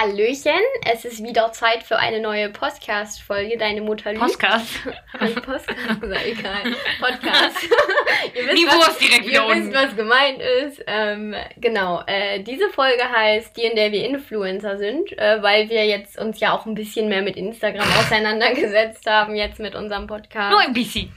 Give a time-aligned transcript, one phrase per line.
[0.00, 3.58] Hallöchen, es ist wieder Zeit für eine neue Podcast-Folge.
[3.58, 4.24] Deine Mutter lügt.
[4.24, 4.78] Podcast.
[5.12, 6.74] Podcast, ist egal.
[6.98, 7.64] Podcast.
[8.34, 10.82] ihr wisst, Niveau was, direkt ihr wisst, was gemeint ist.
[10.86, 15.84] Ähm, genau, äh, diese Folge heißt die, in der wir Influencer sind, äh, weil wir
[15.84, 20.50] jetzt uns ja auch ein bisschen mehr mit Instagram auseinandergesetzt haben, jetzt mit unserem Podcast.
[20.50, 21.12] Nur ein bisschen.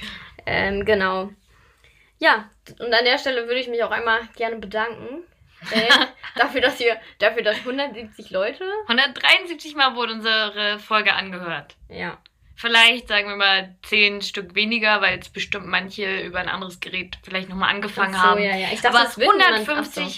[0.45, 1.29] Ähm, genau.
[2.19, 5.23] Ja, und an der Stelle würde ich mich auch einmal gerne bedanken.
[5.71, 5.89] Äh,
[6.39, 11.75] dafür, dass wir, dafür, dass 170 Leute, 173 Mal wurde unsere Folge angehört.
[11.89, 12.17] ja,
[12.55, 17.17] Vielleicht sagen wir mal 10 Stück weniger, weil jetzt bestimmt manche über ein anderes Gerät
[17.23, 18.43] vielleicht nochmal angefangen Ach so, haben.
[18.43, 18.67] ja, ja.
[18.71, 20.09] Ich dachte, Aber das wird niemand- 150, ach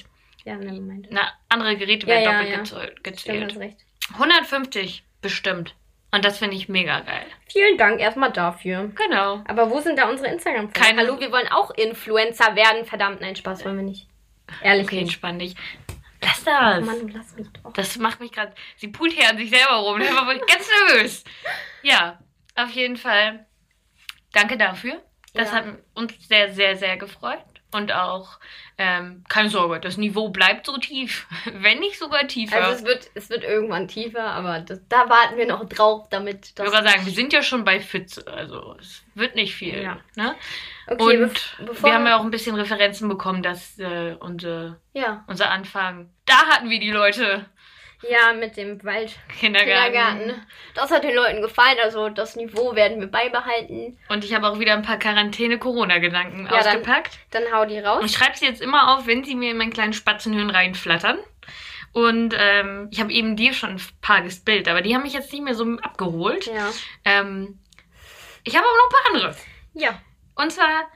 [0.43, 0.49] so.
[0.49, 1.07] Ja, ne, Moment.
[1.09, 2.85] na, andere Geräte werden ja, doppelt ja.
[3.01, 3.77] gezählt- Stimmt, recht.
[4.13, 5.75] 150 bestimmt.
[6.12, 7.25] Und das finde ich mega geil.
[7.51, 8.91] Vielen Dank erstmal dafür.
[8.95, 9.41] Genau.
[9.48, 12.85] Aber wo sind da unsere instagram Keine- Hallo, wir wollen auch Influencer werden.
[12.85, 14.07] Verdammt, nein, Spaß wollen wir nicht.
[14.62, 15.55] Ehrlich Okay, entspann dich.
[16.22, 16.85] Lass Oh das.
[16.85, 17.73] Mann, lass mich doch.
[17.73, 18.54] Das macht mich gerade.
[18.77, 19.99] Sie pult hier an sich selber rum.
[19.99, 21.23] Da war ich ganz nervös.
[21.84, 22.20] Ja,
[22.55, 23.46] auf jeden Fall.
[24.32, 25.02] Danke dafür.
[25.34, 25.57] Das Ja.
[25.57, 27.43] hat uns sehr, sehr, sehr gefreut.
[27.76, 28.40] Und auch,
[28.77, 31.27] ähm, keine Sorge, das Niveau bleibt so tief.
[31.54, 32.55] Wenn nicht sogar tiefer.
[32.55, 36.46] Also es wird, es wird irgendwann tiefer, aber das, da warten wir noch drauf, damit
[36.48, 36.71] ich das...
[36.71, 38.26] würde sagen, wir sind ja schon bei Pfütze.
[38.27, 39.81] Also es wird nicht viel.
[39.81, 39.98] Ja.
[40.15, 40.35] Ne?
[40.87, 45.23] Okay, Und bevor wir haben ja auch ein bisschen Referenzen bekommen, dass äh, unsere, Ja,
[45.27, 46.09] unser Anfang.
[46.26, 47.46] Da hatten wir die Leute.
[48.01, 49.15] Ja, mit dem Wald.
[49.40, 49.91] Kindergarten.
[49.93, 50.46] Kindergarten.
[50.74, 53.98] Das hat den Leuten gefallen, also das Niveau werden wir beibehalten.
[54.10, 57.18] Und ich habe auch wieder ein paar Quarantäne-Corona-Gedanken Ja, dann- ausgepackt.
[57.32, 57.99] Dann hau die raus.
[58.02, 61.20] Und ich schreibe sie jetzt immer auf, wenn sie mir in meinen kleinen Spatzenhirn reinflattern.
[61.93, 65.31] Und ähm, ich habe eben dir schon ein paar gespillt, aber die haben mich jetzt
[65.31, 66.46] nicht mehr so abgeholt.
[66.47, 66.69] Ja.
[67.06, 67.59] Ähm,
[68.44, 69.35] ich habe aber noch ein paar andere.
[69.74, 70.02] Ja.
[70.35, 70.90] Und zwar,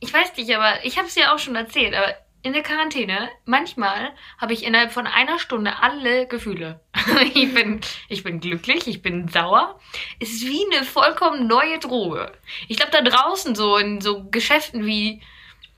[0.00, 3.28] ich weiß nicht, aber ich habe es ja auch schon erzählt, aber in der Quarantäne,
[3.44, 6.80] manchmal habe ich innerhalb von einer Stunde alle Gefühle.
[7.34, 9.78] ich, bin, ich bin glücklich, ich bin sauer.
[10.20, 12.32] Es ist wie eine vollkommen neue Droge.
[12.68, 15.22] Ich glaube, da draußen so in so Geschäften wie.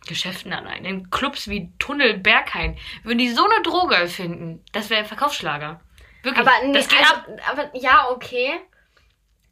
[0.07, 5.05] Geschäften allein, in Clubs wie Tunnel Berghain, würden die so eine Droge erfinden, das wäre
[5.05, 5.83] Verkaufsschlager.
[6.23, 6.47] Wirklich.
[6.47, 7.27] Aber, nee, das geht also, ab.
[7.51, 8.61] aber ja, okay.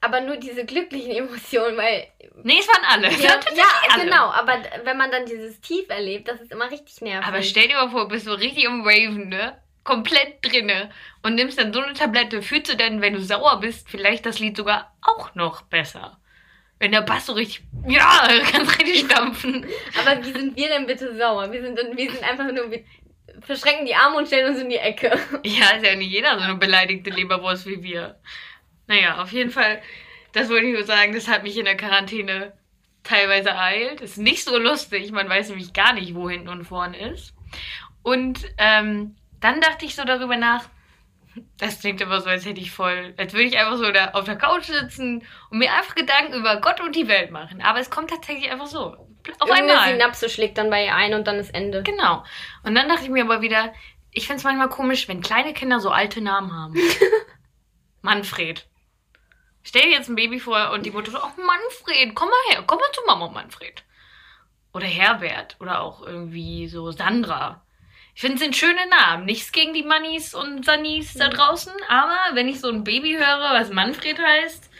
[0.01, 2.07] Aber nur diese glücklichen Emotionen, weil.
[2.43, 3.11] Nee, es waren alle.
[3.11, 4.05] Ja, ja alle.
[4.05, 4.27] genau.
[4.31, 7.27] Aber wenn man dann dieses Tief erlebt, das ist immer richtig nervig.
[7.27, 9.61] Aber stell dir mal vor, bist du richtig im Raven, ne?
[9.85, 10.91] Komplett drinne
[11.23, 12.43] und nimmst dann so eine Tablette.
[12.43, 16.19] Fühlst du denn, wenn du sauer bist, vielleicht das Lied sogar auch noch besser?
[16.79, 19.67] Wenn der Bass so richtig, ja, kannst richtig stampfen.
[19.99, 21.51] Aber wie sind wir denn bitte sauer?
[21.51, 22.85] Wir sind, wir sind einfach nur, wir
[23.41, 25.19] verschränken die Arme und stellen uns in die Ecke.
[25.45, 28.21] Ja, ist ja nicht jeder so eine beleidigte Leberwurst wie wir.
[28.89, 29.81] Naja, auf jeden Fall,
[30.33, 32.53] das wollte ich nur sagen, das hat mich in der Quarantäne
[33.05, 34.01] teilweise ereilt.
[34.01, 37.35] Ist nicht so lustig, man weiß nämlich gar nicht, wo hinten und vorn ist.
[38.03, 40.65] Und ähm, dann dachte ich so darüber nach,
[41.59, 44.25] das klingt immer so, als hätte ich voll, als würde ich einfach so da auf
[44.25, 47.63] der Couch sitzen und mir einfach Gedanken über Gott und die Welt machen.
[47.63, 48.97] Aber es kommt tatsächlich einfach so.
[49.41, 49.93] Auf Irgendeine einmal.
[49.93, 51.83] Synapse schlägt dann bei ihr ein und dann ist Ende.
[51.83, 52.25] Genau.
[52.63, 53.73] Und dann dachte ich mir aber wieder,
[54.11, 56.75] ich finde es manchmal komisch, wenn kleine Kinder so alte Namen haben.
[58.03, 58.67] Manfred.
[59.69, 62.65] Stell dir jetzt ein Baby vor und die Mutter so, oh Manfred, komm mal her,
[62.67, 63.85] komm mal zu Mama, Manfred.
[64.73, 67.61] Oder Herbert oder auch irgendwie so Sandra.
[68.15, 69.27] Ich finde, es sind schöne Namen.
[69.27, 73.53] Nichts gegen die Mannis und Sannis da draußen, aber wenn ich so ein Baby höre,
[73.53, 74.71] was Manfred heißt,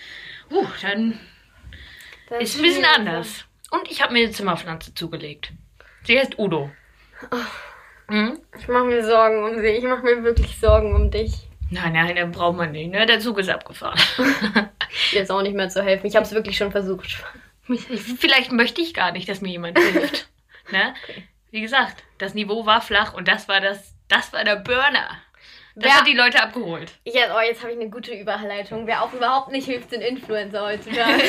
[0.53, 1.21] uh, dann
[2.31, 3.45] Das ist ein bisschen anders.
[3.71, 5.53] Und ich habe mir eine Zimmerpflanze zugelegt.
[6.05, 6.71] Sie heißt Udo.
[8.09, 8.41] Mhm.
[8.59, 9.67] Ich mache mir Sorgen um sie.
[9.67, 11.48] Ich mache mir wirklich Sorgen um dich.
[11.71, 12.91] Nein, nein, den braucht man nicht.
[12.91, 13.05] Ne?
[13.07, 13.99] Der Zug ist abgefahren.
[15.13, 16.07] Jetzt auch nicht mehr zu helfen.
[16.07, 17.23] Ich habe es wirklich schon versucht.
[18.19, 20.29] Vielleicht möchte ich gar nicht, dass mir jemand hilft.
[20.73, 20.95] ne?
[21.51, 25.11] Wie gesagt, das Niveau war flach und das war das, das war der Burner.
[25.75, 26.91] Das Wer- hat die Leute abgeholt.
[27.05, 28.87] Jetzt, oh, jetzt habe ich eine gute Überleitung.
[28.87, 31.23] Wer auch überhaupt nicht hilft, sind Influencer heutzutage.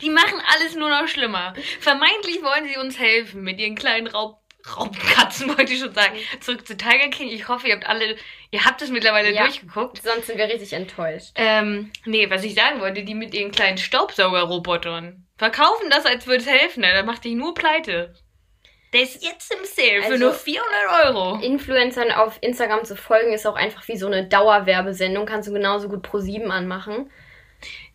[0.00, 1.54] Die machen alles nur noch schlimmer.
[1.78, 4.39] Vermeintlich wollen sie uns helfen mit ihren kleinen Raub
[4.76, 6.14] Raubkatzen, wollte ich schon sagen.
[6.40, 7.28] Zurück zu Tiger King.
[7.28, 8.16] Ich hoffe, ihr habt alle,
[8.50, 9.44] ihr habt es mittlerweile Ja.
[9.44, 10.02] durchgeguckt.
[10.02, 11.32] Sonst sind wir richtig enttäuscht.
[11.36, 16.42] Ähm, nee, was ich sagen wollte, die mit ihren kleinen Staubsaugerrobotern verkaufen das, als würde
[16.42, 16.80] es helfen.
[16.82, 16.92] Ne?
[16.92, 18.14] Da macht dich nur pleite.
[18.92, 21.38] Der ist jetzt im Sale für Also- nur 400 Euro.
[21.40, 25.26] Influencern auf Instagram zu folgen ist auch einfach wie so eine Dauerwerbesendung.
[25.26, 27.10] Kannst du genauso gut pro 7 anmachen.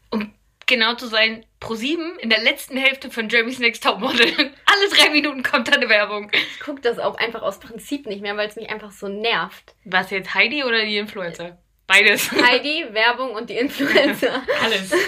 [0.10, 0.34] Um
[0.66, 4.28] genau zu sein, Pro7 in der letzten Hälfte von Jeremy's Next Topmodel.
[4.38, 6.32] Alle drei Minuten kommt da eine Werbung.
[6.34, 9.76] Ich gucke das auch einfach aus Prinzip nicht mehr, weil es mich einfach so nervt.
[9.86, 11.58] Was jetzt, Heidi oder die Influencer?
[11.88, 12.32] Beides.
[12.32, 14.42] Heidi, Werbung und die Influencer.
[14.64, 14.92] Alles.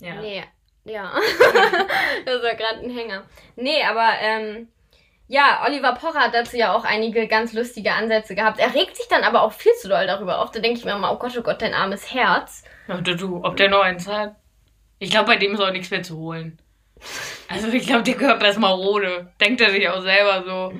[0.00, 0.20] Ja.
[0.20, 0.44] Nee,
[0.84, 1.12] ja.
[2.24, 3.26] das war gerade ein Hänger.
[3.56, 4.68] Nee, aber ähm,
[5.30, 8.58] Ja, Oliver Pocher hat dazu ja auch einige ganz lustige Ansätze gehabt.
[8.58, 10.50] Er regt sich dann aber auch viel zu doll darüber auf.
[10.50, 12.64] Da denke ich mir immer, oh Gott, oh Gott, dein armes Herz.
[12.88, 14.36] Ja, du, du, ob der noch eins hat?
[14.98, 16.58] Ich glaube, bei dem ist auch nichts mehr zu holen.
[17.48, 19.30] Also ich glaube, der Körper ist marode.
[19.40, 20.72] Denkt er sich auch selber so.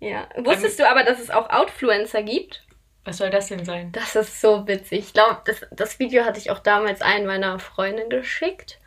[0.00, 0.28] Ja.
[0.36, 2.64] Wusstest du aber, dass es auch Outfluencer gibt?
[3.04, 3.92] Was soll das denn sein?
[3.92, 4.98] Das ist so witzig.
[4.98, 8.79] Ich glaube, das, das Video hatte ich auch damals einen meiner Freundinnen geschickt.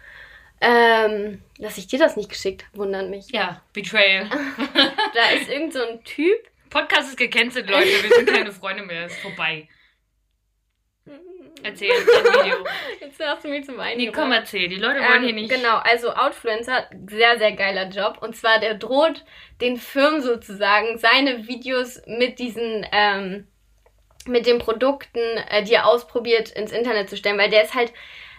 [0.65, 3.29] Ähm, dass ich dir das nicht geschickt habe, wundert mich.
[3.31, 4.29] Ja, Betrayal.
[5.13, 6.37] Da ist irgend so ein Typ.
[6.69, 7.89] Podcast ist gecancelt, Leute.
[8.01, 9.05] Wir sind keine Freunde mehr.
[9.05, 9.67] Ist vorbei.
[11.63, 12.55] Erzähl, dein Video.
[12.99, 14.69] Jetzt hast du mich zum Weinen Nee, komm, erzähl.
[14.69, 15.49] Die Leute wollen Ähm, hier nicht.
[15.49, 18.17] Genau, also Outfluencer, sehr, sehr geiler Job.
[18.21, 19.23] Und zwar, der droht
[19.61, 23.47] den Firmen sozusagen seine Videos mit diesen, ähm,
[24.25, 25.19] mit den Produkten,
[25.49, 27.93] äh, die er ausprobiert, ins Internet zu stellen, weil der ist halt,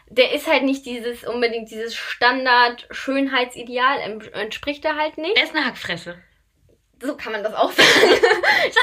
[0.08, 5.36] der ist halt nicht dieses, unbedingt dieses Standard-Schönheitsideal, entspricht er halt nicht.
[5.36, 6.18] Er ist eine Hackfresse.
[7.00, 7.88] So kann man das auch sagen.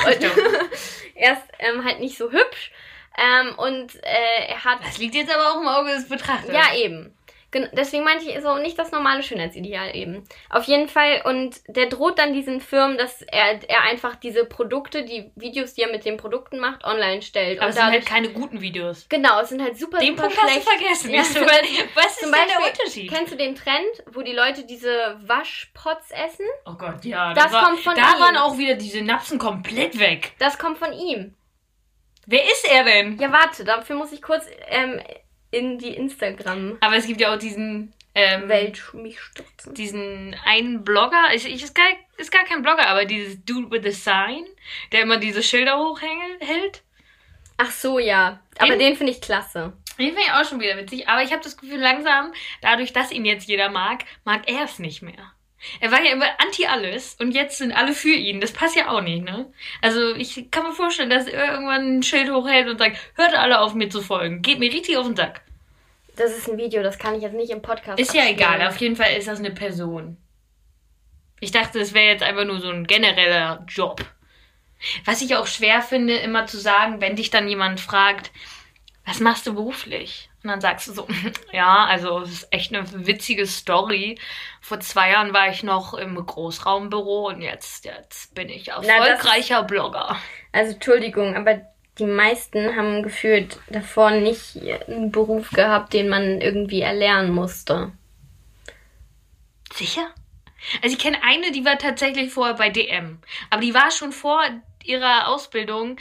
[0.03, 0.35] Sag ich doch.
[1.15, 2.71] er ist ähm, halt nicht so hübsch.
[3.17, 6.53] Ähm, und äh, er hat Das liegt jetzt aber auch im Auge des Betrachters.
[6.53, 7.13] Ja, eben.
[7.51, 10.23] Gen deswegen meinte ich so nicht das normale Schönheitsideal eben.
[10.49, 11.21] Auf jeden Fall.
[11.25, 15.81] Und der droht dann diesen Firmen, dass er, er einfach diese Produkte, die Videos, die
[15.81, 17.59] er mit den Produkten macht, online stellt.
[17.59, 19.05] Aber und es sind halt keine guten Videos.
[19.09, 20.69] genau, es sind halt super, Den super Punkt hast du schlecht.
[20.69, 21.09] vergessen.
[21.11, 21.19] Ja.
[21.19, 23.11] Weißt du, weil- Was ist Zum denn der Unterschied?
[23.11, 26.45] kennst du den Trend, wo die Leute diese Waschpots essen?
[26.65, 27.33] Oh Gott, ja.
[27.33, 28.19] Das war, kommt von Da ihm.
[28.21, 30.31] waren auch wieder die Synapsen komplett weg.
[30.39, 31.35] Das kommt von ihm.
[32.27, 33.17] Wer ist er denn?
[33.19, 35.01] Ja, warte, dafür muss ich kurz ähm,
[35.51, 37.93] in die Instagram-Welt Aber es gibt ja auch diesen.
[38.13, 38.47] Ähm,
[38.93, 39.73] mich stürzen.
[39.73, 41.85] diesen einen Blogger, ich, ich, ist, gar,
[42.17, 43.91] ist gar kein Blogger, aber dieses Dude with a
[44.27, 44.43] Sign,
[44.91, 46.83] der immer diese Schilder hochhält.
[47.55, 48.41] Ach so, ja.
[48.57, 49.71] Aber Den- den finde ich klasse.
[49.97, 53.11] Den finde ich auch schon wieder witzig, aber ich habe das Gefühl, langsam, dadurch, dass
[53.11, 55.31] ihn jetzt jeder mag, mag er es nicht mehr.
[55.79, 58.41] Er war ja immer anti alles und jetzt sind alle für ihn.
[58.41, 59.51] Das passt ja auch nicht, ne?
[59.81, 63.59] Also ich kann mir vorstellen, dass er irgendwann ein Schild hochhält und sagt, hört alle
[63.61, 64.41] auf mir zu folgen.
[64.41, 65.41] Geht mir richtig auf den Sack.
[66.15, 68.39] Das ist ein Video, das kann ich jetzt nicht im Podcast Ist ja abspielen.
[68.39, 70.17] egal, auf jeden Fall ist das eine Person.
[71.39, 74.03] Ich dachte, es wäre jetzt einfach nur so ein genereller Job.
[75.05, 78.31] Was ich auch schwer finde, immer zu sagen, wenn dich dann jemand fragt,
[79.05, 80.29] was machst du beruflich?
[80.43, 81.07] Und dann sagst du so,
[81.51, 84.17] ja, also es ist echt eine witzige Story.
[84.59, 90.17] Vor zwei Jahren war ich noch im Großraumbüro und jetzt, jetzt bin ich erfolgreicher Blogger.
[90.51, 91.61] Also Entschuldigung, aber
[91.99, 94.57] die meisten haben gefühlt davor nicht
[94.87, 97.91] einen Beruf gehabt, den man irgendwie erlernen musste.
[99.73, 100.07] Sicher?
[100.81, 103.19] Also ich kenne eine, die war tatsächlich vorher bei DM.
[103.49, 104.41] Aber die war schon vor
[104.83, 105.97] ihrer Ausbildung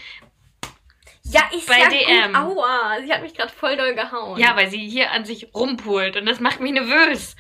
[1.31, 2.33] Ja, ich Bei ja DM.
[2.33, 4.39] Gut, aua, sie hat mich gerade voll doll gehauen.
[4.39, 7.37] Ja, weil sie hier an sich rumpult und das macht mich nervös.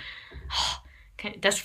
[0.50, 1.62] Oh, Das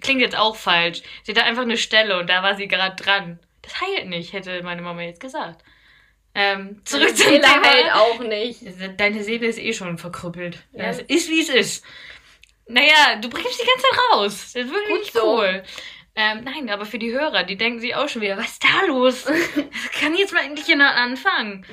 [0.00, 1.02] klingt jetzt auch falsch.
[1.22, 3.38] Sie hat einfach eine Stelle und da war sie gerade dran.
[3.62, 5.62] Das heilt nicht, hätte meine Mama jetzt gesagt.
[6.34, 7.62] Ähm, zurück Meine zum Seele Thema.
[7.64, 8.60] halt auch nicht.
[8.98, 10.58] Deine Seele ist eh schon verkrüppelt.
[10.72, 10.84] Ja.
[10.84, 11.84] Es ist, wie es ist.
[12.66, 14.52] Naja, du bringst die ganze Zeit raus.
[14.54, 15.42] Das ist wirklich Gut nicht so.
[16.14, 18.86] Ähm, nein, aber für die Hörer, die denken sich auch schon wieder, was ist da
[18.86, 19.24] los?
[20.00, 21.64] Kann jetzt mal endlich jemand anfangen.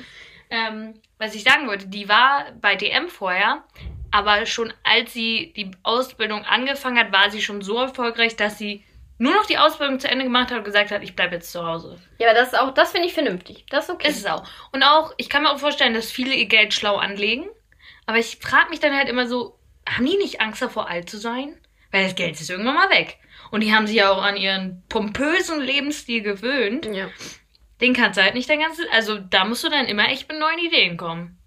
[0.50, 3.63] Ähm, was ich sagen wollte, die war bei DM vorher,
[4.12, 8.83] aber schon als sie die Ausbildung angefangen hat, war sie schon so erfolgreich, dass sie
[9.18, 11.65] nur noch die Ausbildung zu Ende gemacht hat und gesagt hat, ich bleibe jetzt zu
[11.65, 12.00] Hause.
[12.19, 13.65] Ja, aber das ist auch, das finde ich vernünftig.
[13.69, 14.07] Das ist okay.
[14.07, 14.44] Ist es auch.
[14.71, 17.46] Und auch, ich kann mir auch vorstellen, dass viele ihr Geld schlau anlegen.
[18.05, 21.17] Aber ich frage mich dann halt immer so, haben die nicht Angst davor, alt zu
[21.17, 21.58] sein?
[21.91, 23.17] Weil das Geld ist irgendwann mal weg.
[23.51, 26.86] Und die haben sich ja auch an ihren pompösen Lebensstil gewöhnt.
[26.86, 27.10] ja.
[27.81, 28.86] Den kannst du halt nicht dein ganzes...
[28.91, 31.38] Also da musst du dann immer echt mit neuen Ideen kommen.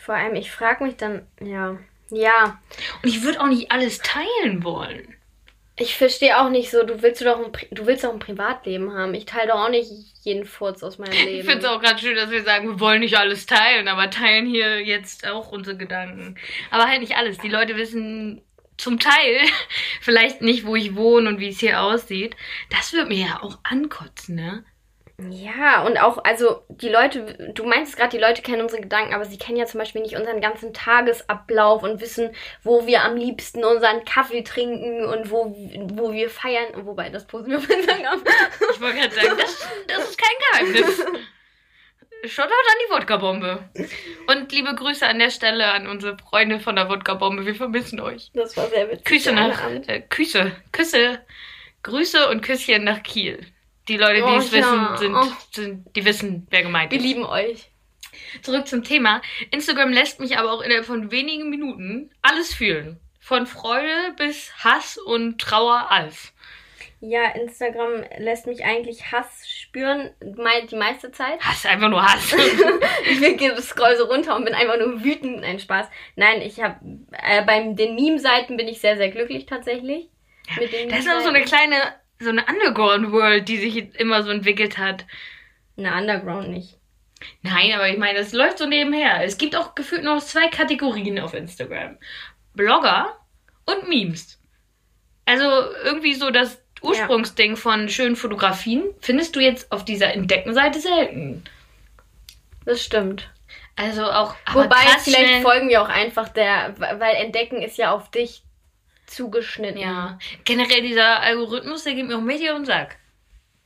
[0.00, 1.76] Vor allem, ich frage mich dann, ja.
[2.08, 2.60] Ja,
[3.02, 5.12] Und ich würde auch nicht alles teilen wollen.
[5.76, 8.94] ich verstehe auch nicht so, du willst doch ein, Pri- du willst doch ein Privatleben
[8.94, 9.12] haben.
[9.14, 9.90] Ich teile doch auch nicht
[10.22, 11.40] jeden Furz aus meinem Leben.
[11.40, 14.08] Ich finde es auch gerade schön, dass wir sagen, wir wollen nicht alles teilen, aber
[14.08, 16.36] teilen hier jetzt auch unsere Gedanken.
[16.70, 17.38] Aber halt nicht alles.
[17.38, 18.40] Die Leute wissen
[18.76, 19.40] zum Teil
[20.00, 22.36] vielleicht nicht, wo ich wohne und wie es hier aussieht.
[22.70, 24.64] Das wird mir ja auch ankotzen, ne?
[25.30, 29.24] Ja, und auch, also die Leute, du meinst gerade, die Leute kennen unsere Gedanken, aber
[29.24, 33.64] sie kennen ja zum Beispiel nicht unseren ganzen Tagesablauf und wissen, wo wir am liebsten
[33.64, 35.56] unseren Kaffee trinken und wo,
[35.94, 36.66] wo wir feiern.
[36.84, 38.22] Wobei, das posten wir auf Instagram.
[38.74, 41.06] Ich wollte gerade sagen, das, das ist kein Geheimnis.
[42.24, 43.68] Shoutout an die Wodka-Bombe.
[44.26, 47.46] Und liebe Grüße an der Stelle an unsere Freunde von der Wodka-Bombe.
[47.46, 48.30] Wir vermissen euch.
[48.34, 49.04] Das war sehr witzig.
[49.04, 51.20] Küsse nach, äh, Küsse, Küsse,
[51.82, 53.46] Grüße und Küsschen nach Kiel.
[53.88, 54.96] Die Leute, die Oh, es wissen, ja.
[54.96, 55.26] sind, Oh.
[55.52, 57.04] sind, die wissen, wer gemeint Wir ist.
[57.04, 57.70] lieben euch.
[58.42, 59.22] Zurück zum Thema.
[59.52, 62.98] Instagram lässt mich aber auch innerhalb von wenigen Minuten alles fühlen.
[63.20, 66.32] Von Freude bis Hass und Trauer, alles.
[67.00, 71.40] Ja, Instagram lässt mich eigentlich Hass spüren, die meiste Zeit.
[71.40, 72.34] Hass, einfach nur Hass.
[73.04, 75.40] ich scroll so runter und bin einfach nur wütend.
[75.40, 75.88] Nein, Spaß.
[76.16, 76.76] Nein, ich habe
[77.12, 80.08] äh, bei den Meme-Seiten bin ich sehr, sehr glücklich tatsächlich.
[80.58, 81.76] Mit den Das ist auch so eine kleine,
[82.18, 85.04] so eine Underground-World, die sich immer so entwickelt hat.
[85.76, 86.78] Na, Underground nicht.
[87.42, 89.22] Nein, aber ich meine, es läuft so nebenher.
[89.22, 91.98] Es gibt auch gefühlt nur zwei Kategorien auf Instagram.
[92.54, 93.18] Blogger
[93.66, 94.40] und Memes.
[95.26, 95.44] Also
[95.84, 101.44] irgendwie so das Ursprungsding von schönen Fotografien findest du jetzt auf dieser Entdeckenseite selten.
[102.64, 103.30] Das stimmt.
[103.76, 108.42] Also auch Wobei, vielleicht folgen wir auch einfach der, weil Entdecken ist ja auf dich
[109.06, 109.80] zugeschnitten.
[109.80, 112.96] Ja, generell dieser Algorithmus, der geht mir auch mächtig auf den Sack.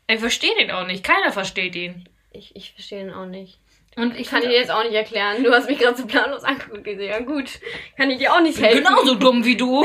[0.09, 1.05] Ich verstehe den auch nicht.
[1.05, 2.09] Keiner versteht ihn.
[2.33, 3.61] Ich, ich verstehe ihn auch nicht.
[3.97, 5.43] Und ich kann dir jetzt auch nicht erklären.
[5.43, 6.87] Du hast mich gerade so planlos angeguckt.
[6.87, 7.61] Ja gut,
[7.97, 8.85] kann ich dir auch nicht Ich bin helfen.
[8.85, 9.85] genauso dumm wie du.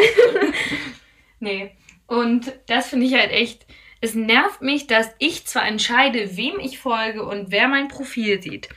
[1.40, 1.72] nee.
[2.08, 3.66] Und das finde ich halt echt.
[4.02, 8.70] Es nervt mich, dass ich zwar entscheide, wem ich folge und wer mein Profil sieht,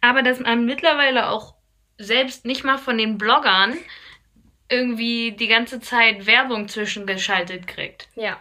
[0.00, 1.54] aber dass man mittlerweile auch
[1.96, 3.76] selbst nicht mal von den Bloggern
[4.68, 8.08] irgendwie die ganze Zeit Werbung zwischengeschaltet kriegt.
[8.14, 8.40] Ja.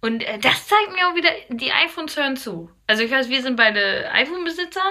[0.00, 2.70] Und äh, das zeigt mir auch wieder, die iPhones hören zu.
[2.86, 4.84] Also ich weiß, wir sind beide iPhone-Besitzer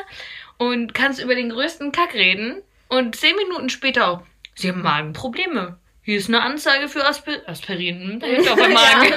[0.57, 4.21] und kannst über den größten Kack reden und zehn Minuten später auch,
[4.55, 5.77] sie haben Magenprobleme.
[6.03, 8.01] Hier ist eine Anzeige für Asper Aspirin.
[8.13, 9.13] Hm, Da hilft auch beim Magen.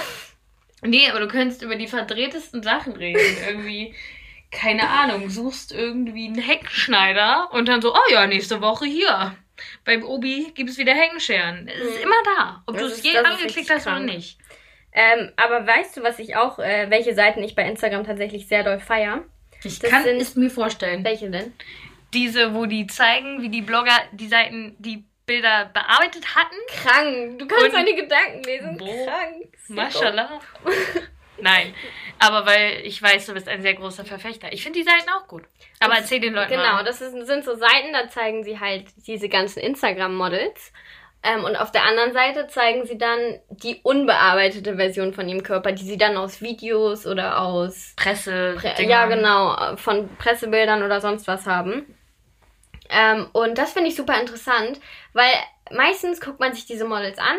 [0.82, 3.36] nee, aber du könntest über die verdrehtesten Sachen reden.
[3.46, 3.94] Irgendwie,
[4.50, 9.36] keine Ahnung, suchst irgendwie einen Heckenschneider und dann so, oh ja, nächste Woche hier.
[9.84, 11.68] Beim Obi gibt es wieder Heckenscheren.
[11.68, 12.02] Es ist Mhm.
[12.04, 12.62] immer da.
[12.66, 14.38] Ob du es je angeklickt hast oder nicht.
[14.92, 18.64] Ähm, aber weißt du, was ich auch, äh, welche Seiten ich bei Instagram tatsächlich sehr
[18.64, 19.22] doll feier?
[19.62, 21.04] Ich Das kann sind- es mir vorstellen.
[21.04, 21.52] Welche denn?
[22.14, 26.56] Diese, wo die zeigen, wie die Blogger die Seiten, die Bilder bearbeitet hatten.
[26.82, 27.38] Krank.
[27.38, 28.76] Du kannst deine Gedanken lesen.
[28.76, 29.06] Boah.
[29.06, 29.46] Krank.
[29.64, 29.80] Sicko.
[29.80, 30.40] Mashallah.
[31.38, 31.72] Nein,
[32.18, 34.52] aber weil ich weiß, du bist ein sehr großer Verfechter.
[34.52, 35.44] Ich finde die Seiten auch gut.
[35.78, 36.84] Aber Das- erzähl den Leuten Genau, mal.
[36.84, 40.72] das ist, sind so Seiten, da zeigen sie halt diese ganzen Instagram-Models.
[41.22, 45.70] Ähm, und auf der anderen Seite zeigen sie dann die unbearbeitete Version von ihrem Körper,
[45.72, 48.56] die sie dann aus Videos oder aus Presse.
[48.58, 51.94] Pre ja, genau, von Pressebildern oder sonst was haben.
[52.90, 54.80] Ähm, und das finde ich super interessant,
[55.12, 55.32] weil
[55.70, 57.36] meistens guckt man sich diese Models an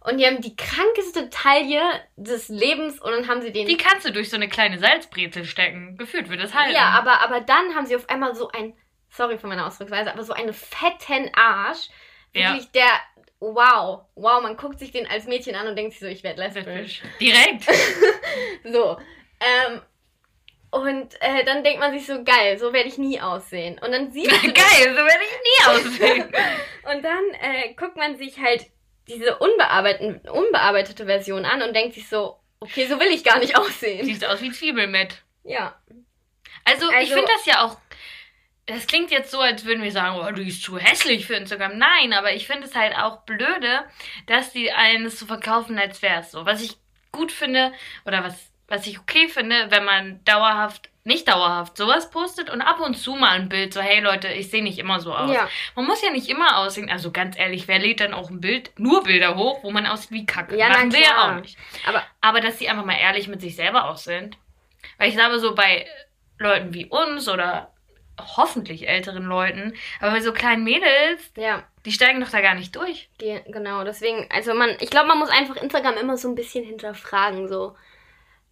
[0.00, 1.80] und die haben die krankeste Taille
[2.16, 3.66] des Lebens und dann haben sie den.
[3.66, 5.96] Die kannst du durch so eine kleine Salzbrezel stecken.
[5.98, 6.74] Gefühlt wird das halten.
[6.74, 8.74] ja, aber, aber dann haben sie auf einmal so ein,
[9.10, 11.88] sorry für meine Ausdrucksweise, aber so einen fetten Arsch.
[12.32, 12.52] Ja.
[12.52, 12.88] Wirklich der,
[13.40, 16.40] wow, wow, man guckt sich den als Mädchen an und denkt sich so, ich werde
[16.40, 17.02] lesbisch.
[17.20, 17.66] Direkt.
[18.64, 18.98] So.
[19.40, 19.80] Ähm,
[20.76, 23.78] und äh, dann denkt man sich so, geil, so werde ich nie aussehen.
[23.84, 25.66] Und dann siehst du das, Geil, so werde ich nie
[26.04, 26.24] aussehen.
[26.94, 28.66] und dann äh, guckt man sich halt
[29.08, 34.04] diese unbearbeitete Version an und denkt sich so, okay, so will ich gar nicht aussehen.
[34.04, 35.22] Siehst aus wie Zwiebelmett.
[35.44, 35.76] Ja.
[36.64, 37.78] Also, ich Also- finde das ja auch.
[38.68, 41.78] Das klingt jetzt so, als würden wir sagen, oh, du bist zu hässlich für Instagram.
[41.78, 43.84] Nein, aber ich finde es halt auch blöde,
[44.26, 46.44] dass die einen es so verkaufen, als wäre es so.
[46.46, 46.76] Was ich
[47.12, 47.72] gut finde,
[48.06, 52.80] oder was, was ich okay finde, wenn man dauerhaft, nicht dauerhaft, sowas postet und ab
[52.80, 55.30] und zu mal ein Bild, so, hey Leute, ich sehe nicht immer so aus.
[55.32, 55.48] Ja.
[55.76, 56.90] Man muss ja nicht immer aussehen.
[56.90, 60.10] Also ganz ehrlich, wer lädt dann auch ein Bild, nur Bilder hoch, wo man aussieht
[60.10, 60.56] wie Kacke?
[60.56, 61.56] Ja, na Machen wir ja auch nicht.
[61.86, 64.36] Aber Aber dass die einfach mal ehrlich mit sich selber aus sind.
[64.98, 65.86] Weil ich glaube, so bei
[66.38, 67.72] Leuten wie uns oder
[68.36, 72.74] hoffentlich älteren Leuten, aber bei so kleinen Mädels, ja, die steigen doch da gar nicht
[72.74, 73.10] durch.
[73.18, 76.64] ge- genau, deswegen, also man, ich glaube, man muss einfach Instagram immer so ein bisschen
[76.64, 77.76] hinterfragen, so,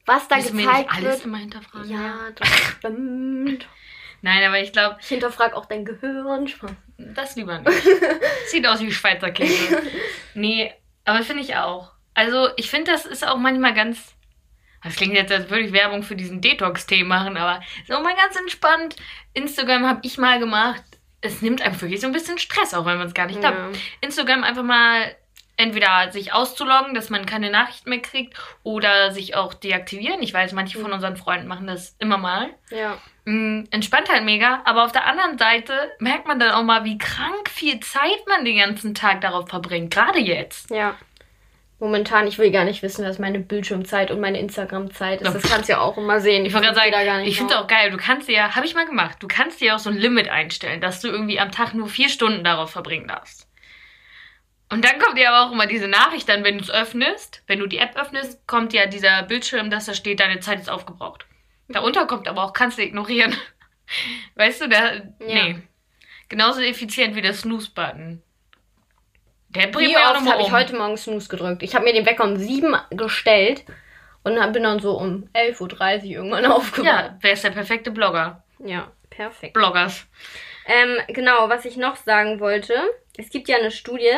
[0.07, 1.25] was da Müssen wir gezeigt nicht alles wird.
[1.27, 1.91] immer hinterfragen.
[1.91, 3.67] Ja, das stimmt.
[4.23, 6.51] Nein, aber ich glaube, Ich hinterfrage auch dein Gehirn.
[6.97, 7.83] Das lieber nicht.
[8.47, 9.83] Sieht aus wie Schweizer Käse.
[10.35, 10.73] nee,
[11.05, 11.93] aber finde ich auch.
[12.15, 14.15] Also, ich finde, das ist auch manchmal ganz.
[14.83, 18.37] Das klingt jetzt, als würde ich Werbung für diesen Detox-Tee machen, aber so mal ganz
[18.37, 18.97] entspannt.
[19.33, 20.83] Instagram habe ich mal gemacht.
[21.21, 23.57] Es nimmt einem wirklich so ein bisschen Stress, auch wenn man es gar nicht glaubt.
[23.57, 23.69] Ja.
[24.03, 25.15] Instagram einfach mal
[25.57, 30.23] entweder sich auszuloggen, dass man keine Nachrichten mehr kriegt, oder sich auch deaktivieren.
[30.23, 32.51] Ich weiß, manche von unseren Freunden machen das immer mal.
[32.71, 32.99] ja.
[33.27, 36.99] Mm, entspannt halt mega, aber auf der anderen Seite merkt man dann auch mal, wie
[36.99, 40.69] krank viel Zeit man den ganzen Tag darauf verbringt, gerade jetzt.
[40.69, 40.95] Ja.
[41.81, 45.35] Momentan, ich will gar nicht wissen, was meine Bildschirmzeit und meine Instagram-Zeit ist.
[45.35, 46.45] Das kannst du ja auch immer sehen.
[46.45, 47.65] Ich wollte gerade sagen, ich finde drauf.
[47.65, 49.89] auch geil, du kannst dir ja, habe ich mal gemacht, du kannst dir auch so
[49.89, 53.49] ein Limit einstellen, dass du irgendwie am Tag nur vier Stunden darauf verbringen darfst.
[54.75, 57.61] Und dann kommt ja aber auch immer diese Nachricht dann, wenn du es öffnest, wenn
[57.61, 61.27] du die App öffnest, kommt ja dieser Bildschirm, dass da steht, deine Zeit ist aufgebraucht.
[61.69, 63.37] Darunter kommt aber auch, kannst du ignorieren.
[64.35, 65.63] Weißt du, da, nee.
[66.29, 68.21] Genauso effizient wie der Snooze-Button.
[69.51, 70.41] Der bringt Wie oft habe um.
[70.41, 71.63] ich heute Morgen Snooze gedrückt?
[71.63, 73.65] Ich habe mir den Wecker um 7 gestellt
[74.25, 76.85] und bin dann so um 11.30 Uhr irgendwann aufgewacht.
[76.85, 78.43] Ja, wer ist der perfekte Blogger?
[78.59, 79.55] ja perfekt.
[79.55, 80.07] Bloggers.
[80.67, 82.75] Ähm, genau, was ich noch sagen wollte.
[83.17, 84.11] Es gibt ja eine Studie,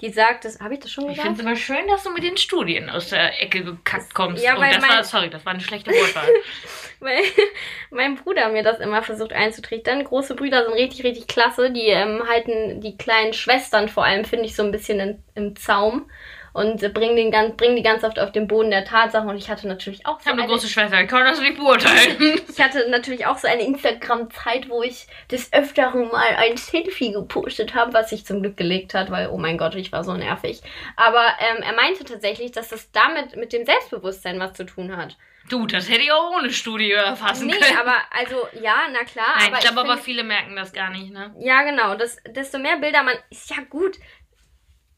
[0.00, 1.26] die sagt, das habe ich das schon Ich gesagt?
[1.26, 4.44] finde es immer schön, dass du mit den Studien aus der Ecke gekackt kommst.
[4.44, 6.28] Ja, Und weil das mein- war, sorry, das war eine schlechte Wortwahl.
[7.00, 7.22] Weil
[7.90, 10.02] mein Bruder mir das immer versucht einzutrichtern.
[10.04, 11.70] Große Brüder sind richtig, richtig klasse.
[11.70, 15.54] Die ähm, halten die kleinen Schwestern vor allem, finde ich, so ein bisschen in, im
[15.56, 16.10] Zaum.
[16.58, 19.28] Und bringen, den ganz, bringen die ganz oft auf den Boden der Tatsachen.
[19.28, 21.40] Und ich hatte natürlich auch Ich so habe eine eine, große Schwester, ich kann das
[21.40, 22.40] nicht beurteilen.
[22.48, 27.74] ich hatte natürlich auch so eine Instagram-Zeit, wo ich des Öfteren mal ein Selfie gepostet
[27.74, 30.60] habe, was sich zum Glück gelegt hat, weil, oh mein Gott, ich war so nervig.
[30.96, 35.16] Aber ähm, er meinte tatsächlich, dass das damit mit dem Selbstbewusstsein was zu tun hat.
[35.48, 37.78] Du, das hätte ich auch ohne Studie erfassen Nee, können.
[37.78, 39.34] aber also ja, na klar.
[39.38, 41.34] Nein, aber ich glaube aber viele merken das gar nicht, ne?
[41.38, 41.94] Ja, genau.
[41.94, 43.14] Das, desto mehr Bilder man.
[43.30, 43.96] Ist ja gut.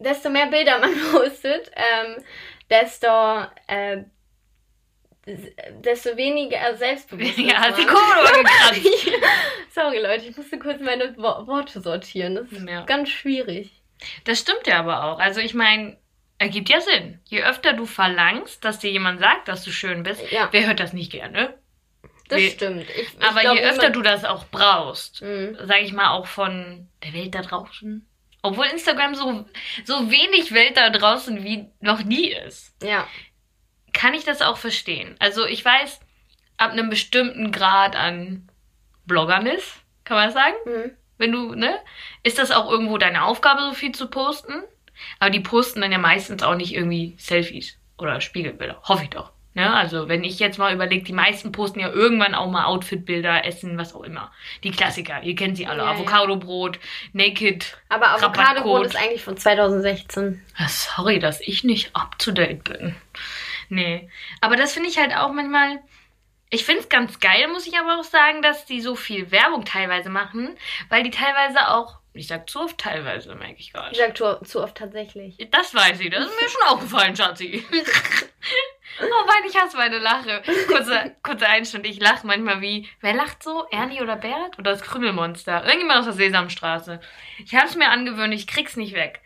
[0.00, 2.16] Desto mehr Bilder man postet, ähm,
[2.68, 3.06] desto.
[3.68, 4.04] Äh,
[5.84, 7.44] desto weniger Selbstbewusstsein.
[7.48, 9.10] Ja, die Kurve gekratzt.
[9.70, 12.34] Sorry, Leute, ich musste kurz meine Wo Worte sortieren.
[12.34, 12.84] Das ist Ja.
[12.84, 13.70] ganz schwierig.
[14.24, 15.18] Das stimmt ja aber auch.
[15.20, 15.98] Also ich meine,
[16.38, 17.20] ergibt ja Sinn.
[17.28, 20.80] Je öfter du verlangst, dass dir jemand sagt, dass du schön bist, Ja, wer hört
[20.80, 21.54] das nicht gerne?
[22.28, 22.50] das Nee.
[22.50, 22.86] stimmt.
[22.90, 25.56] Ich, ich Aber glaub, je öfter du das auch brauchst, Mhm.
[25.64, 28.08] sage ich mal auch von der Welt da draußen,
[28.42, 29.44] obwohl Instagram so,
[29.84, 33.06] so wenig Welt da draußen wie noch nie ist, Ja.
[33.92, 35.16] kann ich das auch verstehen.
[35.18, 36.00] Also ich weiß,
[36.56, 38.48] ab einem bestimmten Grad an
[39.06, 40.56] Bloggernis, kann man das sagen?
[40.66, 40.90] Mhm.
[41.18, 41.78] wenn du, ne?
[42.22, 44.62] Ist das auch irgendwo deine Aufgabe, so viel zu posten?
[45.18, 48.80] Aber die posten dann ja meistens auch nicht irgendwie Selfies oder Spiegelbilder.
[48.84, 49.32] Hoffe ich doch.
[49.54, 49.72] Ne?
[49.74, 53.76] Also, wenn ich jetzt mal überlege, die meisten posten ja irgendwann auch mal Outfitbilder, Essen,
[53.78, 54.30] was auch immer.
[54.62, 55.82] Die Klassiker, ihr kennt sie alle.
[55.82, 55.90] Ja.
[55.90, 56.78] Avocado-Brot,
[57.12, 57.76] Naked.
[57.88, 60.40] Aber Avocado-Brot ist eigentlich von 2016.
[60.56, 62.94] Ah, Sorry, dass ich nicht up to date bin.
[63.68, 64.08] Nee.
[64.40, 65.80] Aber das finde ich halt auch manchmal.
[66.52, 69.64] Ich finde es ganz geil, muss ich aber auch sagen, dass die so viel Werbung
[69.64, 70.56] teilweise machen,
[70.88, 73.92] weil die teilweise auch, ich sag zu oft teilweise, merke ich gerade.
[73.92, 75.36] Ich sag zu, zu oft tatsächlich.
[75.52, 77.64] Das weiß ich, das ist mir schon aufgefallen, Schatzi.
[79.00, 80.42] oh Mann, ich hasse meine Lache.
[80.68, 83.66] Kurze, kurze Einschnitt, ich lache manchmal wie, wer lacht so?
[83.70, 84.58] Ernie oder Bert?
[84.58, 85.64] Oder das Krümmelmonster?
[85.64, 87.00] Irgendjemand aus der Sesamstraße.
[87.44, 89.20] Ich habe es mir angewöhnt, ich krieg's nicht weg.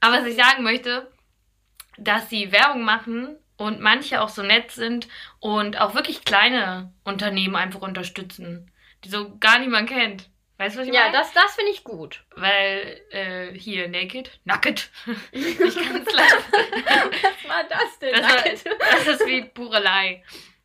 [0.00, 1.10] Aber was ich sagen möchte,
[1.96, 5.08] dass sie Werbung machen und manche auch so nett sind
[5.40, 8.70] und auch wirklich kleine Unternehmen einfach unterstützen,
[9.04, 10.28] die so gar niemand kennt.
[10.58, 11.12] Weißt du, was ich Ja, meine?
[11.18, 12.24] das, das finde ich gut.
[12.34, 14.30] Weil äh, hier Naked,
[15.32, 16.42] ich kann es leider.
[17.22, 18.14] Was war das denn?
[18.14, 18.22] Das,
[18.64, 20.22] war, das ist wie Purelei.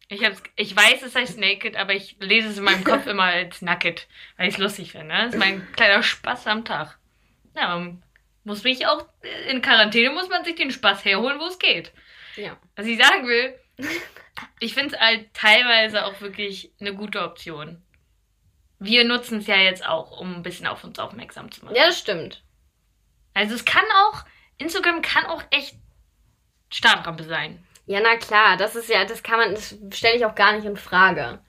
[0.07, 3.23] Ich, hab's, ich weiß, es heißt Naked, aber ich lese es in meinem Kopf immer
[3.23, 5.07] als Nugget, weil ich es lustig finde.
[5.07, 5.23] Ne?
[5.25, 6.97] Das ist mein kleiner Spaß am Tag.
[7.55, 8.03] Ja, man
[8.43, 9.05] muss mich auch
[9.49, 11.91] in Quarantäne muss man sich den Spaß herholen, wo es geht.
[12.35, 12.57] Ja.
[12.75, 13.53] Was ich sagen will,
[14.59, 17.81] ich finde es halt teilweise auch wirklich eine gute Option.
[18.83, 21.75] Wir nutzen es ja jetzt auch, um ein bisschen auf uns aufmerksam zu machen.
[21.75, 22.43] ja, das stimmt.
[23.35, 24.25] Also es kann auch,
[24.57, 25.75] Instagram kann auch echt
[26.69, 27.63] Startrampe sein.
[27.85, 30.65] Ja, na klar, das ist ja, das kann man, das stelle ich auch gar nicht
[30.65, 31.39] in Frage.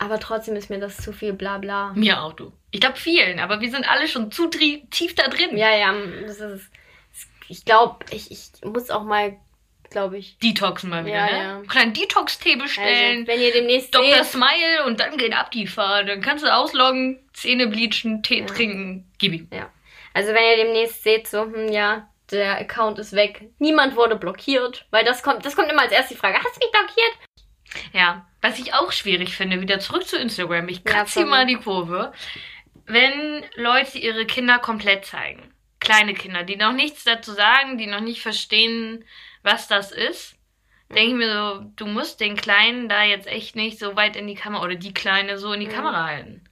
[0.00, 1.92] Aber trotzdem ist mir das zu viel Blabla.
[1.94, 2.52] Mir auch, du.
[2.72, 5.56] Ich glaube vielen, aber wir sind alle schon zu tief da drin.
[5.56, 5.94] Ja, ja,
[6.26, 6.68] das ist.
[7.48, 9.36] Ich glaube, ich, ich muss auch mal,
[9.90, 10.38] glaube ich.
[10.38, 11.42] Detoxen mal wieder, Ja, ne?
[11.42, 11.56] ja.
[11.56, 13.20] Einen kleinen Detox-Tee bestellen.
[13.20, 14.06] Also, wenn ihr demnächst Dr.
[14.24, 16.08] seht, Smile und dann geht ab die Fahrt.
[16.08, 18.46] Dann kannst du ausloggen, Zähne bleachen, Tee Ja.
[18.46, 19.10] trinken.
[19.18, 19.48] Gib ihm.
[20.14, 23.50] also wenn ihr demnächst seht, so, hm, ja, der Account ist weg.
[23.58, 26.38] Niemand wurde blockiert, weil das kommt, das kommt immer als erste die Frage.
[26.42, 27.12] Hast du mich blockiert?
[27.92, 30.68] Ja, was ich auch schwierig finde, wieder zurück zu Instagram.
[30.68, 32.12] Ich Ja, kratze hier mal die Kurve.
[32.86, 35.52] Wenn Leute ihre Kinder komplett zeigen.
[35.80, 39.04] Kleine Kinder, die noch nichts dazu sagen, die noch nicht verstehen,
[39.42, 40.34] was das ist.
[40.88, 44.26] Denke ich mir so, du musst den Kleinen da jetzt echt nicht so weit in
[44.28, 45.72] die Kamera oder die Kleine so in die Mhm.
[45.72, 46.42] Kamera halten.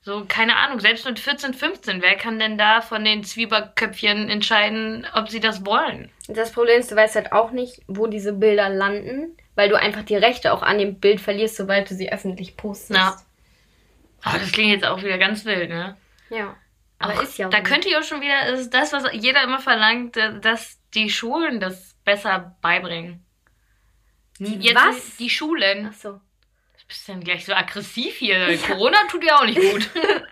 [0.00, 5.06] So, keine Ahnung, selbst mit 14, 15, wer kann denn da von den Zwieberköpfchen entscheiden,
[5.12, 6.10] ob sie das wollen?
[6.28, 10.02] Das Problem ist, du weißt halt auch nicht, wo diese Bilder landen, weil du einfach
[10.04, 12.98] die Rechte auch an dem Bild verlierst, sobald du sie öffentlich postest.
[12.98, 13.16] Ja.
[14.22, 15.96] Aber das klingt jetzt auch wieder ganz wild, ne?
[16.30, 16.56] Ja.
[17.00, 17.62] Aber Ach, ist ja Da so.
[17.64, 21.60] könnte ich auch schon wieder, das ist das, was jeder immer verlangt, dass die Schulen
[21.60, 23.22] das besser beibringen.
[24.38, 25.16] Die Jetzt was?
[25.18, 25.90] Die Schulen.
[25.90, 26.20] Ach so.
[26.86, 28.56] Bist du denn gleich so aggressiv hier?
[28.66, 29.90] Corona tut dir auch nicht gut.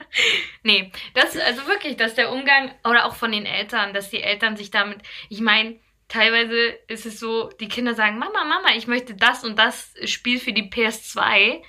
[0.62, 4.56] nee, das, also wirklich, dass der Umgang, oder auch von den Eltern, dass die Eltern
[4.56, 9.14] sich damit, ich meine, teilweise ist es so, die Kinder sagen, Mama, Mama, ich möchte
[9.14, 11.62] das und das Spiel für die PS2.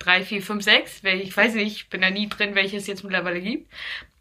[0.00, 3.04] 3, 4, 5, 6, ich weiß nicht, ich bin da nie drin, welches es jetzt
[3.04, 3.72] mittlerweile gibt.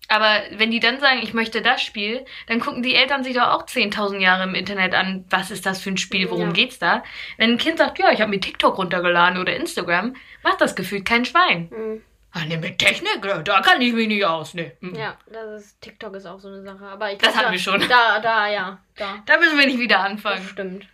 [0.09, 3.47] Aber wenn die dann sagen, ich möchte das Spiel, dann gucken die Eltern sich doch
[3.47, 6.51] auch 10.000 Jahre im Internet an, was ist das für ein Spiel, worum Ja.
[6.51, 7.03] geht's da?
[7.37, 11.05] Wenn ein Kind sagt, ja, ich habe mir TikTok runtergeladen oder Instagram, macht das gefühlt
[11.05, 11.69] kein Schwein.
[11.73, 12.01] Hm.
[12.35, 14.71] Ah, ne, mit Technik, da kann ich mich nicht aus, ne.
[14.81, 14.95] Hm.
[14.95, 16.83] Ja, das ist, TikTok ist auch so eine Sache.
[16.85, 17.79] Aber ich Das hatten da, wir schon.
[17.87, 19.21] Da, da, ja, da.
[19.25, 20.47] Da müssen wir nicht wieder Das anfangen.
[20.47, 20.87] stimmt.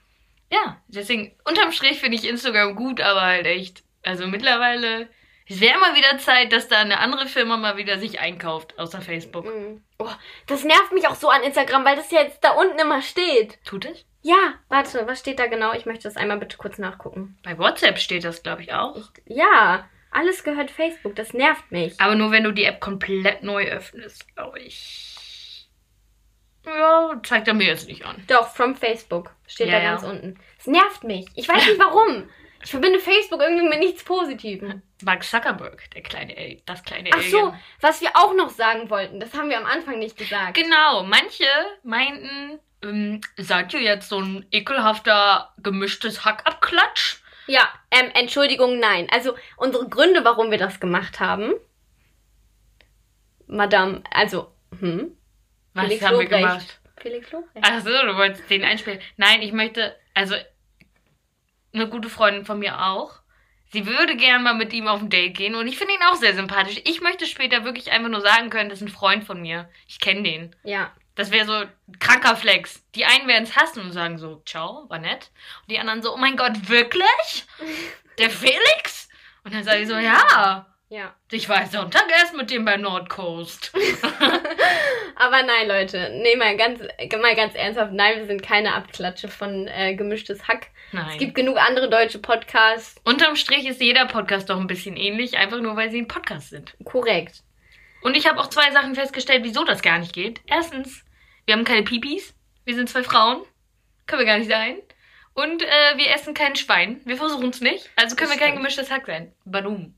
[0.52, 5.08] Ja, deswegen, unterm Strich finde ich Instagram gut, aber halt echt, also mittlerweile,
[5.50, 9.02] es wäre mal wieder Zeit, dass da eine andere Firma mal wieder sich einkauft, außer
[9.02, 9.46] Facebook.
[9.46, 9.84] Mhm.
[9.98, 10.08] Oh,
[10.48, 13.58] das nervt mich auch so an Instagram, weil das jetzt da unten immer steht.
[13.66, 14.06] Tut es?
[14.22, 15.74] Ja, warte, was steht da genau?
[15.74, 17.38] Ich möchte das einmal bitte kurz nachgucken.
[17.44, 18.96] Bei WhatsApp steht das, glaube ich, auch.
[18.98, 19.06] Ich,
[19.38, 21.16] ja, alles gehört Facebook.
[21.16, 22.00] Das nervt mich.
[22.02, 25.68] Aber nur wenn du die App komplett neu öffnest, glaube ich.
[26.66, 28.22] Ja, zeigt er mir jetzt nicht an.
[28.28, 29.92] Doch, from Facebook steht Ja, da ja.
[29.92, 30.40] ganz unten.
[30.60, 31.26] Es nervt mich.
[31.36, 32.30] Ich weiß nicht warum.
[32.62, 34.82] Ich verbinde Facebook irgendwie mit nichts Positivem.
[35.04, 37.60] Mark Zuckerberg, der kleine El das kleine Ach so, Alien.
[37.80, 40.56] was wir auch noch sagen wollten, das haben wir am Anfang nicht gesagt.
[40.56, 41.46] Genau, manche
[41.84, 47.18] meinten, ähm, seid ihr jetzt so ein ekelhafter gemischtes Hackabklatsch?
[47.48, 49.08] Ja, ähm, Entschuldigung, nein.
[49.12, 51.54] Also unsere Gründe, warum wir das gemacht haben.
[53.48, 55.18] Madame, also, hm?
[55.74, 56.42] Was Felix haben wir Lobrecht.
[56.42, 56.80] gemacht?
[56.98, 57.66] Felix Lobrecht.
[57.68, 59.00] Ach so, du wolltest den einspielen.
[59.18, 60.36] Nein, ich möchte, also
[61.74, 63.20] eine gute Freundin von mir auch.
[63.72, 66.16] Sie würde gern mal mit ihm auf ein Date gehen und ich finde ihn auch
[66.16, 66.82] sehr sympathisch.
[66.86, 69.70] Ich möchte später wirklich einfach nur sagen können, das ist ein Freund von mir.
[69.88, 70.56] Ich kenne den.
[70.64, 71.66] Ja, Das wäre so
[72.00, 72.84] kranker Flex.
[72.96, 75.30] Die einen werden es hassen und sagen so, ciao, war nett.
[75.62, 77.46] Und die anderen so, oh mein Gott, wirklich?
[78.18, 79.08] Der Felix?
[79.44, 80.66] Und dann sage ich so, ja.
[80.90, 81.16] Ja.
[81.32, 83.72] Ich war Sonntag erst mit dem bei Nordcoast.
[85.16, 86.82] Aber nein, Leute, nee, mal ganz,
[87.22, 90.68] mal ganz ernsthaft, nein, wir sind keine Abklatsche von äh, gemischtes Hack.
[90.92, 91.10] Nein.
[91.12, 93.00] Es gibt genug andere deutsche Podcasts.
[93.04, 96.50] Unterm Strich ist jeder Podcast doch ein bisschen ähnlich, einfach nur weil sie ein Podcast
[96.50, 96.76] sind.
[96.84, 97.44] Korrekt.
[98.02, 100.42] Und ich habe auch zwei Sachen festgestellt, wieso das gar nicht geht.
[100.48, 101.04] Erstens,
[101.46, 102.34] wir haben keine Pipis.
[102.64, 103.44] Wir sind zwei Frauen.
[104.08, 104.78] Können wir gar nicht sein.
[105.34, 107.02] Und äh, wir essen kein Schwein.
[107.06, 107.90] Wir versuchen es nicht.
[107.96, 108.58] Also können Das wir kein stimmt.
[108.62, 109.34] gemischtes Hack sein.
[109.46, 109.96] Warum?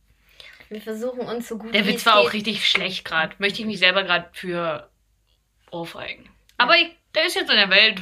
[0.72, 2.34] Wir versuchen uns so gut Der Witz war auch geht.
[2.48, 3.36] richtig schlecht gerade.
[3.40, 4.90] Möchte ich mich selber gerade für
[5.70, 6.30] ohrfeigen.
[6.58, 8.00] Aber ich, der ist jetzt in der Welt.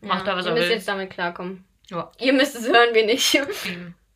[0.00, 0.74] Macht ja, da, was ihr er müsst will.
[0.74, 1.64] jetzt damit klarkommen.
[1.88, 2.10] Ja.
[2.18, 3.40] Ihr müsst es hören, wir nicht.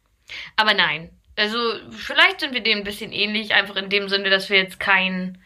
[0.57, 1.11] Aber nein.
[1.37, 1.57] Also,
[1.91, 5.39] vielleicht sind wir dem ein bisschen ähnlich, einfach in dem Sinne, dass wir jetzt kein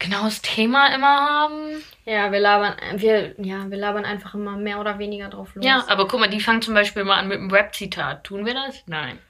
[0.00, 1.84] genaues Thema immer haben.
[2.04, 5.64] Ja, wir labern, wir, ja, wir labern einfach immer mehr oder weniger drauf los.
[5.64, 8.24] Ja, aber guck mal, die fangen zum Beispiel mal an mit einem Rap-Zitat.
[8.24, 8.82] Tun wir das?
[8.86, 9.20] Nein.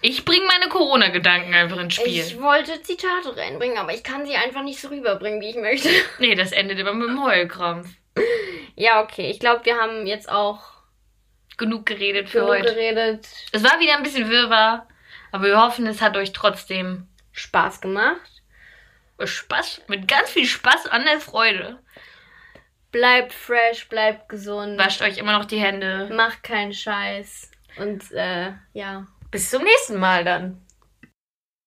[0.00, 2.20] Ich bringe meine Corona-Gedanken einfach ins Spiel.
[2.20, 5.88] Ich wollte Zitate reinbringen, aber ich kann sie einfach nicht so rüberbringen, wie ich möchte.
[6.18, 7.88] Nee, das endet immer mit dem Heulkrampf.
[8.76, 9.30] Ja, okay.
[9.30, 10.78] Ich glaube, wir haben jetzt auch
[11.58, 12.74] Genug geredet für genug heute.
[12.74, 13.26] geredet.
[13.50, 14.86] Es war wieder ein bisschen wirrwarr,
[15.32, 18.30] aber wir hoffen, es hat euch trotzdem Spaß gemacht.
[19.22, 21.80] Spaß, mit ganz viel Spaß an der Freude.
[22.92, 24.78] Bleibt fresh, bleibt gesund.
[24.78, 26.08] Wascht euch immer noch die Hände.
[26.12, 27.50] Macht keinen Scheiß.
[27.76, 29.08] Und äh, ja.
[29.30, 30.62] Bis zum nächsten Mal dann.